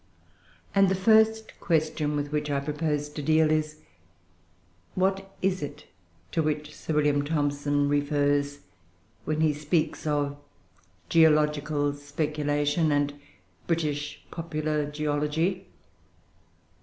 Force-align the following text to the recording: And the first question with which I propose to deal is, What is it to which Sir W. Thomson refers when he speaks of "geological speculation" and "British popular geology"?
And 0.73 0.89
the 0.89 0.95
first 0.95 1.59
question 1.59 2.15
with 2.15 2.31
which 2.31 2.49
I 2.49 2.59
propose 2.59 3.07
to 3.09 3.21
deal 3.21 3.51
is, 3.51 3.81
What 4.95 5.31
is 5.43 5.61
it 5.61 5.85
to 6.31 6.41
which 6.41 6.75
Sir 6.75 6.93
W. 7.03 7.21
Thomson 7.21 7.87
refers 7.87 8.61
when 9.25 9.41
he 9.41 9.53
speaks 9.53 10.07
of 10.07 10.37
"geological 11.07 11.93
speculation" 11.93 12.91
and 12.91 13.13
"British 13.67 14.25
popular 14.31 14.89
geology"? 14.89 15.67